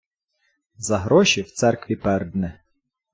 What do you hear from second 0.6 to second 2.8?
За гроші в церкві пердне